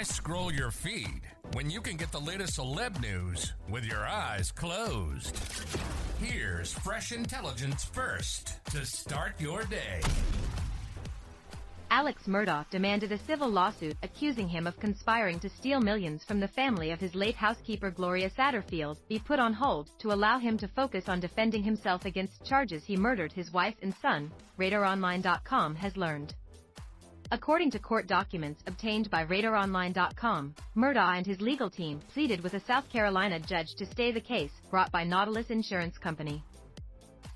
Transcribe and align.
Why 0.00 0.04
scroll 0.04 0.50
your 0.50 0.70
feed 0.70 1.20
when 1.52 1.68
you 1.68 1.82
can 1.82 1.98
get 1.98 2.10
the 2.10 2.18
latest 2.18 2.58
celeb 2.58 3.02
news 3.02 3.52
with 3.68 3.84
your 3.84 4.06
eyes 4.06 4.50
closed? 4.50 5.38
Here's 6.18 6.72
fresh 6.72 7.12
intelligence 7.12 7.84
first 7.84 8.64
to 8.70 8.86
start 8.86 9.38
your 9.38 9.62
day. 9.64 10.00
Alex 11.90 12.22
Murdaugh 12.26 12.64
demanded 12.70 13.12
a 13.12 13.18
civil 13.18 13.50
lawsuit 13.50 13.94
accusing 14.02 14.48
him 14.48 14.66
of 14.66 14.80
conspiring 14.80 15.38
to 15.40 15.50
steal 15.50 15.82
millions 15.82 16.24
from 16.24 16.40
the 16.40 16.48
family 16.48 16.92
of 16.92 16.98
his 16.98 17.14
late 17.14 17.36
housekeeper 17.36 17.90
Gloria 17.90 18.30
Satterfield 18.30 18.96
be 19.06 19.18
put 19.18 19.38
on 19.38 19.52
hold 19.52 19.90
to 19.98 20.12
allow 20.12 20.38
him 20.38 20.56
to 20.56 20.68
focus 20.68 21.10
on 21.10 21.20
defending 21.20 21.62
himself 21.62 22.06
against 22.06 22.42
charges 22.42 22.86
he 22.86 22.96
murdered 22.96 23.34
his 23.34 23.52
wife 23.52 23.76
and 23.82 23.94
son, 24.00 24.30
RadarOnline.com 24.58 25.74
has 25.74 25.94
learned. 25.98 26.34
According 27.32 27.70
to 27.72 27.78
court 27.78 28.08
documents 28.08 28.60
obtained 28.66 29.08
by 29.08 29.24
RadarOnline.com, 29.24 30.52
Murdaugh 30.76 31.16
and 31.16 31.24
his 31.24 31.40
legal 31.40 31.70
team 31.70 32.00
pleaded 32.12 32.42
with 32.42 32.54
a 32.54 32.60
South 32.60 32.90
Carolina 32.90 33.38
judge 33.38 33.68
to 33.76 33.86
stay 33.86 34.10
the 34.10 34.20
case 34.20 34.50
brought 34.68 34.90
by 34.90 35.04
Nautilus 35.04 35.48
Insurance 35.50 35.96
Company. 35.96 36.42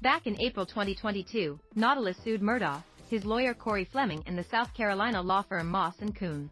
Back 0.03 0.27
in 0.27 0.41
April 0.41 0.67
2022, 0.67 1.61
Nautilus 1.77 2.17
sued 2.25 2.43
Murdaugh, 2.43 2.83
his 3.09 3.25
lawyer 3.25 3.55
Corey 3.55 3.85
Fleming 3.85 4.25
and 4.27 4.37
the 4.37 4.43
South 4.43 4.75
Carolina 4.75 5.23
law 5.23 5.43
firm 5.43 5.69
Moss 5.71 5.95
& 6.07 6.15
Kuhn. 6.19 6.51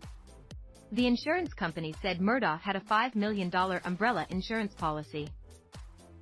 The 0.92 1.08
insurance 1.08 1.52
company 1.52 1.96
said 2.00 2.20
Murdaugh 2.20 2.60
had 2.60 2.76
a 2.76 2.80
$5 2.80 3.16
million 3.16 3.50
umbrella 3.84 4.24
insurance 4.30 4.72
policy. 4.74 5.28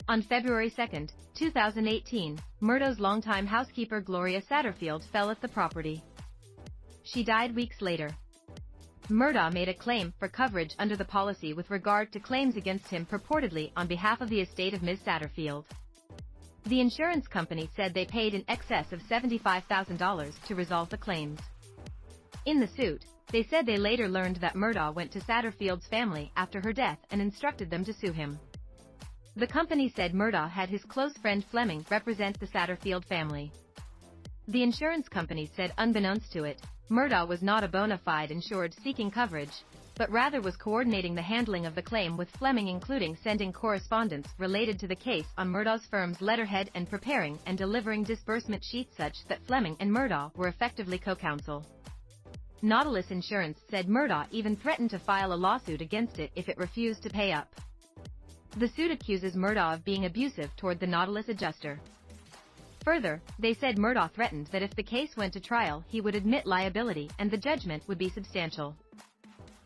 On 0.09 0.23
February 0.23 0.73
2, 0.75 1.07
2018, 1.35 2.39
Murdaugh's 2.63 2.99
longtime 2.99 3.47
housekeeper 3.47 4.01
Gloria 4.01 4.41
Satterfield 4.41 5.05
fell 5.13 5.31
at 5.31 5.41
the 5.41 5.49
property. 5.49 6.03
She 7.13 7.25
died 7.25 7.57
weeks 7.57 7.83
later. 7.83 8.11
Murdaugh 9.09 9.53
made 9.53 9.69
a 9.69 9.75
claim 9.75 10.15
for 10.21 10.29
coverage 10.29 10.77
under 10.79 10.97
the 10.97 11.05
policy 11.05 11.53
with 11.53 11.69
regard 11.69 12.13
to 12.13 12.21
claims 12.21 12.57
against 12.57 12.87
him 12.87 13.05
purportedly 13.05 13.73
on 13.77 13.89
behalf 13.89 14.21
of 14.21 14.29
the 14.29 14.41
estate 14.41 14.75
of 14.75 14.83
Ms. 14.85 15.01
Satterfield. 15.01 15.65
The 16.67 16.81
insurance 16.81 17.27
company 17.27 17.69
said 17.75 17.95
they 17.95 18.05
paid 18.05 18.35
in 18.35 18.45
excess 18.47 18.93
of 18.93 19.03
$75,000 19.03 20.45
to 20.45 20.55
resolve 20.55 20.89
the 20.89 20.99
claims. 20.99 21.41
In 22.47 22.61
the 22.61 22.69
suit, 22.69 23.05
they 23.33 23.43
said 23.43 23.67
they 23.67 23.77
later 23.77 24.09
learned 24.09 24.37
that 24.37 24.55
Murdaugh 24.55 24.95
went 24.95 25.11
to 25.11 25.21
Satterfield's 25.21 25.89
family 25.89 26.31
after 26.37 26.61
her 26.61 26.73
death 26.73 27.01
and 27.11 27.21
instructed 27.21 27.71
them 27.71 27.85
to 27.87 27.93
sue 27.93 28.13
him. 28.13 28.39
The 29.35 29.49
company 29.49 29.93
said 29.97 30.15
Murdaugh 30.15 30.49
had 30.49 30.69
his 30.69 30.85
close 30.85 31.17
friend 31.19 31.45
Fleming 31.45 31.85
represent 31.91 32.39
the 32.39 32.47
Satterfield 32.47 33.05
family. 33.07 33.51
The 34.47 34.63
insurance 34.63 35.09
company 35.09 35.51
said 35.57 35.73
unbeknownst 35.77 36.33
to 36.35 36.45
it, 36.45 36.63
Murdaugh 36.91 37.29
was 37.29 37.41
not 37.41 37.63
a 37.63 37.69
bona 37.69 37.97
fide 37.99 38.33
insured 38.33 38.75
seeking 38.83 39.13
coverage, 39.13 39.63
but 39.95 40.11
rather 40.11 40.41
was 40.41 40.57
coordinating 40.57 41.15
the 41.15 41.23
handling 41.23 41.65
of 41.65 41.77
the 41.77 41.83
claim 41.83 42.17
with 42.17 42.29
Fleming 42.31 42.67
including 42.67 43.17
sending 43.23 43.53
correspondence 43.53 44.27
related 44.39 44.77
to 44.81 44.89
the 44.89 44.97
case 44.97 45.27
on 45.39 45.49
Murdaugh's 45.49 45.87
firm's 45.87 46.21
letterhead 46.21 46.69
and 46.75 46.91
preparing 46.91 47.39
and 47.47 47.57
delivering 47.57 48.03
disbursement 48.03 48.65
sheets 48.65 48.97
such 48.97 49.25
that 49.29 49.41
Fleming 49.47 49.77
and 49.79 49.89
Murdaugh 49.89 50.35
were 50.35 50.49
effectively 50.49 50.99
co-counsel. 50.99 51.65
Nautilus 52.61 53.13
Insurance 53.13 53.61
said 53.71 53.87
Murdaugh 53.87 54.27
even 54.33 54.57
threatened 54.57 54.91
to 54.91 54.99
file 54.99 55.33
a 55.33 55.35
lawsuit 55.35 55.81
against 55.81 56.19
it 56.19 56.33
if 56.35 56.49
it 56.49 56.59
refused 56.59 57.05
to 57.05 57.11
pay 57.11 57.31
up. 57.31 57.55
The 58.57 58.67
suit 58.67 58.91
accuses 58.91 59.37
Murdaugh 59.37 59.75
of 59.75 59.85
being 59.85 60.07
abusive 60.07 60.51
toward 60.57 60.81
the 60.81 60.89
Nautilus 60.89 61.29
adjuster. 61.29 61.79
Further, 62.91 63.23
they 63.39 63.55
said 63.55 63.79
Murdaugh 63.79 64.11
threatened 64.11 64.49
that 64.49 64.65
if 64.65 64.75
the 64.75 64.83
case 64.83 65.17
went 65.17 65.33
to 65.35 65.39
trial 65.39 65.85
he 65.87 66.01
would 66.01 66.17
admit 66.17 66.45
liability 66.45 67.09
and 67.21 67.31
the 67.31 67.37
judgment 67.37 67.87
would 67.87 67.99
be 67.99 68.11
substantial. 68.11 68.75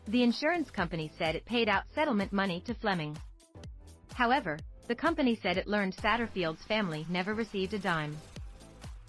The 0.07 0.21
insurance 0.21 0.69
company 0.69 1.11
said 1.17 1.33
it 1.33 1.43
paid 1.43 1.67
out 1.67 1.85
settlement 1.95 2.31
money 2.31 2.61
to 2.67 2.75
Fleming. 2.75 3.17
However, 4.13 4.59
the 4.87 4.93
company 4.93 5.39
said 5.41 5.57
it 5.57 5.65
learned 5.65 5.95
Satterfield's 5.95 6.63
family 6.65 7.03
never 7.09 7.33
received 7.33 7.73
a 7.73 7.79
dime. 7.79 8.15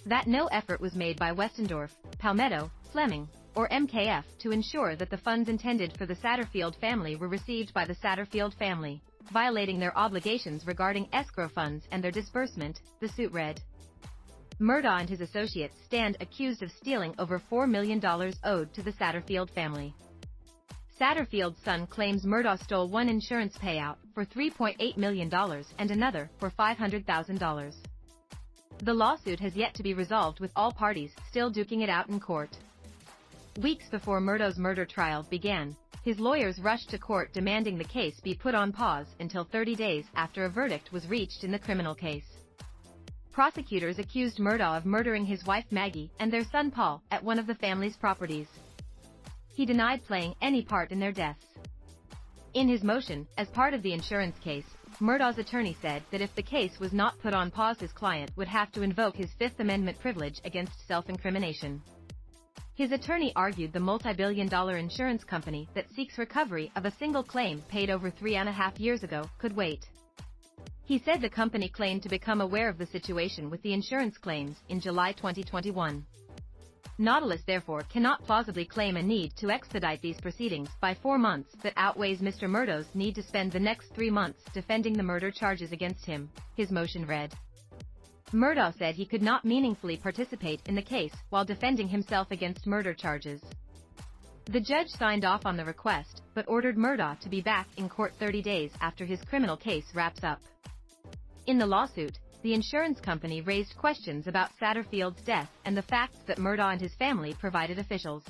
That 0.07 0.27
no 0.27 0.47
effort 0.47 0.81
was 0.81 0.95
made 0.95 1.19
by 1.19 1.33
Westendorf, 1.33 1.91
Palmetto, 2.19 2.71
Fleming, 2.93 3.29
or 3.55 3.69
MKF 3.69 4.25
to 4.39 4.51
ensure 4.51 4.97
that 4.97 5.11
the 5.11 5.19
funds 5.19 5.51
intended 5.51 5.93
for 5.99 6.07
the 6.07 6.17
Satterfield 6.17 6.77
family 6.77 7.17
were 7.17 7.29
received 7.29 7.75
by 7.75 7.85
the 7.85 7.97
Satterfield 7.97 8.55
family, 8.55 9.03
violating 9.31 9.79
their 9.79 9.97
obligations 9.97 10.67
regarding 10.67 11.09
escrow 11.13 11.49
funds 11.49 11.87
and 11.91 12.03
their 12.03 12.11
disbursement, 12.11 12.81
the 13.01 13.09
suit 13.09 13.33
read. 13.33 13.61
Murdaugh 14.59 15.01
and 15.01 15.09
his 15.09 15.21
associates 15.21 15.77
stand 15.85 16.17
accused 16.21 16.63
of 16.63 16.71
stealing 16.71 17.15
over 17.19 17.39
$4 17.39 17.69
million 17.69 18.01
owed 18.45 18.73
to 18.73 18.83
the 18.83 18.93
Satterfield 18.93 19.51
family. 19.51 19.95
Satterfield's 20.99 21.63
son 21.63 21.87
claims 21.87 22.25
Murdaugh 22.25 22.63
stole 22.63 22.89
one 22.89 23.11
insurance 23.11 23.59
payout 23.59 23.97
for 24.15 24.25
$3.8 24.25 24.97
million 24.97 25.31
and 25.79 25.91
another 25.91 26.31
for 26.41 26.51
$500,000. 26.51 27.75
The 28.83 28.95
lawsuit 28.95 29.41
has 29.41 29.55
yet 29.55 29.75
to 29.75 29.83
be 29.83 29.93
resolved 29.93 30.41
with 30.41 30.53
all 30.57 30.73
parties 30.73 31.13
still 31.29 31.53
duking 31.53 31.83
it 31.83 31.91
out 31.91 32.09
in 32.09 32.19
court. 32.19 32.57
Weeks 33.61 33.89
before 33.91 34.21
Murdaugh's 34.21 34.59
murder 34.59 34.87
trial 34.87 35.27
began, 35.29 35.77
his 36.07 36.21
lawyers 36.21 36.61
rushed 36.61 36.89
to 36.89 36.99
court 36.99 37.33
demanding 37.33 37.77
the 37.77 37.83
case 37.83 38.21
be 38.21 38.33
put 38.33 38.55
on 38.55 38.73
pause 38.73 39.09
until 39.19 39.43
30 39.43 39.75
days 39.75 40.05
after 40.15 40.45
a 40.45 40.49
verdict 40.49 40.93
was 40.93 41.09
reached 41.09 41.43
in 41.43 41.51
the 41.51 41.59
criminal 41.59 41.97
case. 41.97 42.37
Prosecutors 43.33 43.99
accused 43.99 44.39
Murdaugh 44.39 44.77
of 44.77 44.87
murdering 44.87 45.27
his 45.27 45.45
wife 45.45 45.65
Maggie 45.73 46.13
and 46.21 46.33
their 46.33 46.45
son 46.45 46.71
Paul 46.71 47.03
at 47.11 47.25
one 47.25 47.41
of 47.41 47.49
the 47.49 47.57
family's 47.57 47.97
properties. 47.97 48.47
He 49.49 49.67
denied 49.67 50.07
playing 50.07 50.37
any 50.41 50.63
part 50.63 50.93
in 50.93 51.01
their 51.01 51.11
deaths. 51.11 51.45
In 52.55 52.69
his 52.69 52.85
motion, 52.85 53.27
as 53.37 53.49
part 53.49 53.75
of 53.75 53.83
the 53.83 53.93
insurance 53.93 54.39
case, 54.39 54.77
Murdaugh's 55.01 55.39
attorney 55.39 55.77
said 55.83 56.05
that 56.13 56.21
if 56.21 56.33
the 56.37 56.41
case 56.41 56.79
was 56.79 56.93
not 56.93 57.19
put 57.21 57.35
on 57.35 57.51
pause 57.51 57.81
his 57.81 57.91
client 57.91 58.31
would 58.37 58.47
have 58.47 58.71
to 58.73 58.83
invoke 58.83 59.17
his 59.17 59.33
Fifth 59.41 59.59
Amendment 59.59 59.99
privilege 59.99 60.41
against 60.45 60.87
self-incrimination. 60.87 61.83
His 62.77 62.93
attorney 62.93 63.33
argued 63.35 63.73
the 63.73 63.81
multi-billion 63.81 64.49
dollar 64.49 64.77
insurance 64.77 65.25
company 65.25 65.67
that 65.75 65.91
seeks 65.93 66.19
recovery 66.19 66.71
of 66.77 66.85
a 66.85 66.91
single 66.91 67.23
claim 67.23 67.63
paid 67.71 67.89
over 67.89 68.11
three 68.11 68.37
and 68.37 68.51
a 68.51 68.53
half 68.53 68.79
years 68.79 69.03
ago 69.03 69.31
could 69.39 69.57
wait. 69.57 69.87
He 70.85 70.99
said 70.99 71.23
the 71.23 71.31
company 71.31 71.71
claimed 71.71 72.03
to 72.03 72.11
become 72.11 72.43
aware 72.43 72.69
of 72.69 72.77
the 72.77 72.85
situation 72.85 73.49
with 73.49 73.63
the 73.63 73.73
insurance 73.73 74.19
claims 74.19 74.59
in 74.69 74.79
July 74.79 75.13
2021. 75.13 76.05
Nautilus 76.99 77.43
therefore 77.47 77.81
cannot 77.91 78.23
plausibly 78.25 78.67
claim 78.67 78.99
a 78.99 79.03
need 79.03 79.35
to 79.37 79.51
expedite 79.51 80.03
these 80.03 80.21
proceedings 80.21 80.69
by 80.79 80.93
four 80.93 81.17
months 81.17 81.57
that 81.63 81.73
outweighs 81.79 82.21
Mr. 82.21 82.43
Murdaugh's 82.43 82.95
need 82.95 83.15
to 83.15 83.23
spend 83.23 83.53
the 83.53 83.59
next 83.59 83.95
three 83.95 84.11
months 84.11 84.43
defending 84.53 84.93
the 84.93 85.03
murder 85.03 85.31
charges 85.31 85.73
against 85.73 86.05
him, 86.05 86.31
his 86.57 86.71
motion 86.71 87.07
read. 87.07 87.33
Murdaugh 88.33 88.77
said 88.77 88.97
he 88.97 89.07
could 89.07 89.23
not 89.23 89.45
meaningfully 89.45 89.97
participate 89.97 90.61
in 90.67 90.75
the 90.75 90.83
case 90.83 91.15
while 91.31 91.45
defending 91.45 91.87
himself 91.87 92.33
against 92.33 92.67
murder 92.67 92.93
charges. 92.93 93.41
The 94.47 94.61
judge 94.61 94.89
signed 94.89 95.25
off 95.25 95.47
on 95.47 95.57
the 95.57 95.65
request, 95.65 96.23
but 96.35 96.49
ordered 96.49 96.77
Murdaugh 96.77 97.21
to 97.21 97.29
be 97.29 97.41
back 97.41 97.69
in 97.77 97.89
court 97.89 98.15
30 98.19 98.43
days 98.43 98.73
after 98.81 99.05
his 99.05 99.23
criminal 99.23 99.57
case 99.57 99.87
wraps 99.95 100.25
up. 100.25 100.41
In 101.47 101.57
the 101.57 101.67
lawsuit, 101.67 102.19
the 102.43 102.53
insurance 102.53 103.01
company 103.01 103.43
raised 103.43 103.77
questions 103.77 104.27
about 104.27 104.51
Satterfield's 104.61 105.23
death 105.23 105.51
and 105.65 105.77
the 105.77 105.83
fact 105.83 106.27
that 106.27 106.39
Murdaugh 106.39 106.73
and 106.73 106.81
his 106.81 106.95
family 106.95 107.33
provided 107.35 107.79
officials. 107.79 108.25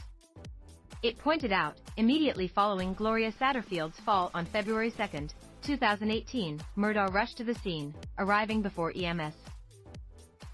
It 1.03 1.19
pointed 1.19 1.53
out, 1.53 1.77
immediately 1.97 2.49
following 2.49 2.93
Gloria 2.93 3.33
Satterfield's 3.33 4.01
fall 4.01 4.31
on 4.35 4.45
February 4.47 4.91
2, 4.91 5.29
2018, 5.63 6.61
Murdaugh 6.77 7.13
rushed 7.15 7.39
to 7.39 7.45
the 7.45 7.55
scene, 7.57 7.95
arriving 8.19 8.61
before 8.61 8.93
EMS. 8.95 9.35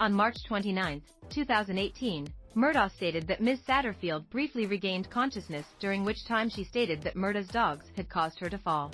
On 0.02 0.12
March 0.12 0.42
29, 0.48 1.00
2018, 1.30 2.26
Murdaugh 2.56 2.90
stated 2.90 3.24
that 3.28 3.40
Ms. 3.40 3.60
Satterfield 3.60 4.28
briefly 4.30 4.66
regained 4.66 5.08
consciousness 5.08 5.64
during 5.78 6.04
which 6.04 6.26
time 6.26 6.50
she 6.50 6.64
stated 6.64 7.00
that 7.02 7.14
Murdaugh's 7.14 7.46
dogs 7.46 7.84
had 7.94 8.08
caused 8.08 8.40
her 8.40 8.50
to 8.50 8.58
fall. 8.58 8.90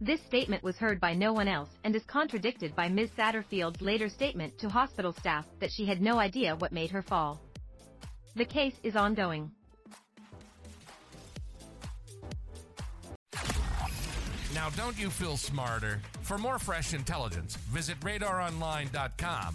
This 0.00 0.22
statement 0.22 0.62
was 0.62 0.78
heard 0.78 0.98
by 0.98 1.12
no 1.12 1.34
one 1.34 1.46
else 1.46 1.68
and 1.84 1.94
is 1.94 2.04
contradicted 2.04 2.74
by 2.74 2.88
Ms. 2.88 3.10
Satterfield's 3.18 3.82
later 3.82 4.08
statement 4.08 4.56
to 4.60 4.70
hospital 4.70 5.12
staff 5.12 5.44
that 5.60 5.70
she 5.70 5.84
had 5.84 6.00
no 6.00 6.18
idea 6.18 6.56
what 6.56 6.72
made 6.72 6.90
her 6.90 7.02
fall. 7.02 7.38
The 8.34 8.46
case 8.46 8.76
is 8.82 8.96
ongoing. 8.96 9.50
Now, 14.54 14.70
don't 14.70 14.98
you 14.98 15.10
feel 15.10 15.36
smarter? 15.36 16.00
For 16.22 16.38
more 16.38 16.58
fresh 16.58 16.94
intelligence, 16.94 17.56
visit 17.56 18.00
radaronline.com 18.00 19.54